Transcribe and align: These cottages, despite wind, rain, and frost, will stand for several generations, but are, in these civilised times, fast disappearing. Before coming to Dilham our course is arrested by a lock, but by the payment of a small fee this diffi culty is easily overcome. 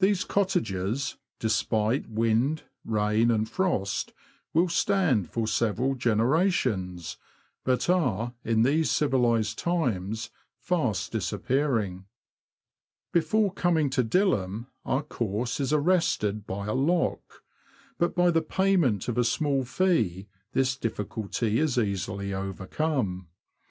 These 0.00 0.22
cottages, 0.24 1.16
despite 1.38 2.10
wind, 2.10 2.64
rain, 2.84 3.30
and 3.30 3.48
frost, 3.48 4.12
will 4.52 4.68
stand 4.68 5.30
for 5.30 5.46
several 5.46 5.94
generations, 5.94 7.16
but 7.64 7.88
are, 7.88 8.34
in 8.44 8.64
these 8.64 8.90
civilised 8.90 9.58
times, 9.58 10.28
fast 10.58 11.10
disappearing. 11.10 12.04
Before 13.14 13.50
coming 13.50 13.88
to 13.96 14.04
Dilham 14.04 14.66
our 14.84 15.02
course 15.02 15.58
is 15.58 15.72
arrested 15.72 16.46
by 16.46 16.66
a 16.66 16.74
lock, 16.74 17.42
but 17.96 18.14
by 18.14 18.30
the 18.30 18.42
payment 18.42 19.08
of 19.08 19.16
a 19.16 19.24
small 19.24 19.64
fee 19.64 20.28
this 20.52 20.76
diffi 20.76 21.06
culty 21.08 21.54
is 21.56 21.78
easily 21.78 22.34
overcome. 22.34 23.28